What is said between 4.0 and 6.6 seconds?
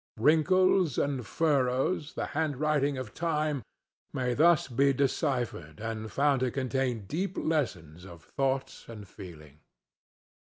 may thus be deciphered and found to